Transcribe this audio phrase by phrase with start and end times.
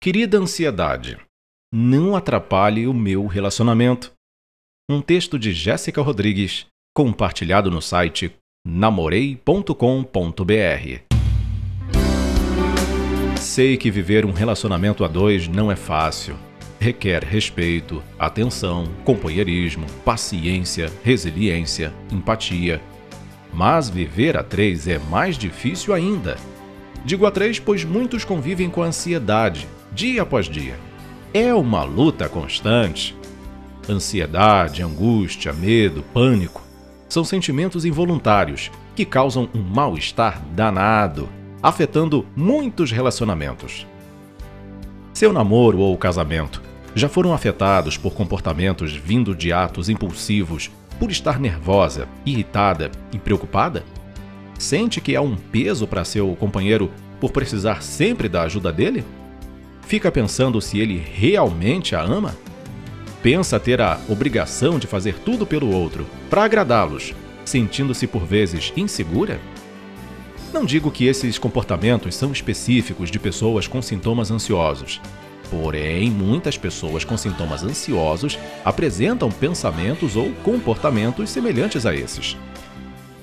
[0.00, 1.18] Querida ansiedade,
[1.74, 4.12] não atrapalhe o meu relacionamento.
[4.88, 8.32] Um texto de Jéssica Rodrigues, compartilhado no site
[8.64, 9.74] namorei.com.br.
[13.40, 16.36] Sei que viver um relacionamento a dois não é fácil.
[16.78, 22.80] Requer respeito, atenção, companheirismo, paciência, resiliência, empatia.
[23.52, 26.36] Mas viver a três é mais difícil ainda.
[27.04, 29.66] Digo a três, pois muitos convivem com ansiedade,
[29.98, 30.78] dia após dia.
[31.34, 33.16] É uma luta constante.
[33.88, 36.62] Ansiedade, angústia, medo, pânico
[37.08, 41.28] são sentimentos involuntários que causam um mal-estar danado,
[41.60, 43.88] afetando muitos relacionamentos.
[45.12, 46.62] Seu namoro ou casamento
[46.94, 50.70] já foram afetados por comportamentos vindo de atos impulsivos
[51.00, 53.84] por estar nervosa, irritada e preocupada?
[54.60, 56.88] Sente que há um peso para seu companheiro
[57.20, 59.04] por precisar sempre da ajuda dele?
[59.88, 62.36] Fica pensando se ele realmente a ama?
[63.22, 69.40] Pensa ter a obrigação de fazer tudo pelo outro, para agradá-los, sentindo-se por vezes insegura?
[70.52, 75.00] Não digo que esses comportamentos são específicos de pessoas com sintomas ansiosos.
[75.50, 82.36] Porém, muitas pessoas com sintomas ansiosos apresentam pensamentos ou comportamentos semelhantes a esses.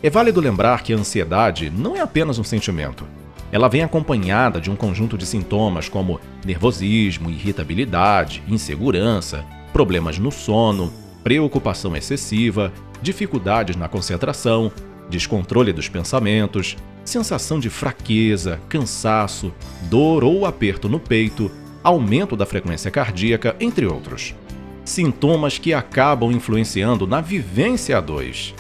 [0.02, 3.06] É válido lembrar que a ansiedade não é apenas um sentimento.
[3.52, 10.92] Ela vem acompanhada de um conjunto de sintomas como nervosismo, irritabilidade, insegurança, problemas no sono,
[11.24, 12.72] preocupação excessiva,
[13.02, 14.72] dificuldades na concentração,
[15.10, 21.52] descontrole dos pensamentos, sensação de fraqueza, cansaço, dor ou aperto no peito,
[21.84, 24.34] aumento da frequência cardíaca, entre outros.
[24.84, 28.54] Sintomas que acabam influenciando na vivência a dois.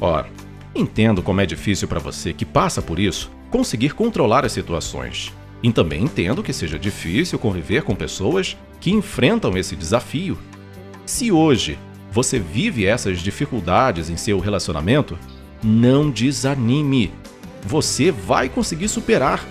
[0.00, 0.28] Ora,
[0.74, 5.32] entendo como é difícil para você que passa por isso conseguir controlar as situações.
[5.62, 10.36] E também entendo que seja difícil conviver com pessoas que enfrentam esse desafio.
[11.06, 11.78] Se hoje
[12.10, 15.16] você vive essas dificuldades em seu relacionamento,
[15.62, 17.12] não desanime.
[17.62, 19.46] Você vai conseguir superar.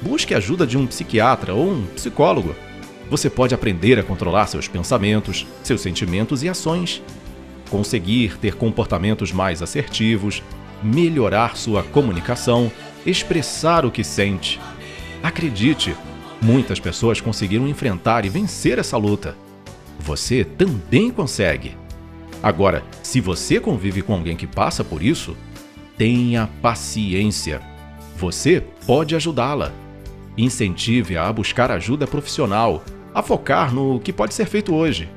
[0.00, 2.56] Busque ajuda de um psiquiatra ou um psicólogo.
[3.10, 7.02] Você pode aprender a controlar seus pensamentos, seus sentimentos e ações.
[7.68, 10.42] Conseguir ter comportamentos mais assertivos,
[10.82, 12.72] melhorar sua comunicação
[13.06, 14.60] expressar o que sente.
[15.22, 15.96] Acredite,
[16.40, 19.36] muitas pessoas conseguiram enfrentar e vencer essa luta.
[20.00, 21.76] Você também consegue.
[22.42, 25.36] Agora, se você convive com alguém que passa por isso,
[25.96, 27.62] tenha paciência.
[28.16, 29.72] Você pode ajudá-la.
[30.36, 32.84] Incentive-a a buscar ajuda profissional,
[33.14, 35.08] a focar no que pode ser feito hoje.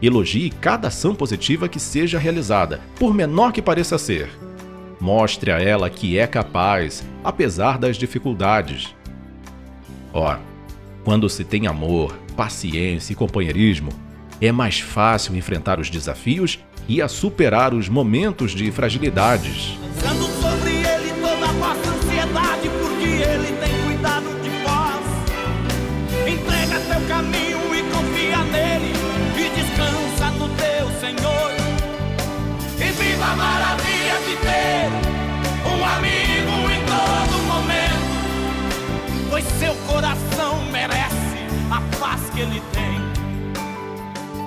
[0.00, 4.28] Elogie cada ação positiva que seja realizada, por menor que pareça ser.
[5.06, 8.92] Mostre a ela que é capaz, apesar das dificuldades.
[10.12, 10.40] Ora,
[11.04, 13.90] quando se tem amor, paciência e companheirismo,
[14.40, 16.58] é mais fácil enfrentar os desafios
[16.88, 19.78] e a superar os momentos de fragilidades.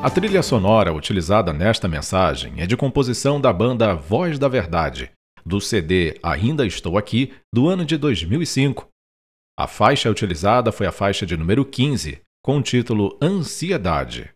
[0.01, 5.11] A trilha sonora utilizada nesta mensagem é de composição da banda Voz da Verdade,
[5.45, 8.87] do CD Ainda Estou Aqui, do ano de 2005.
[9.59, 14.31] A faixa utilizada foi a faixa de número 15, com o título Ansiedade.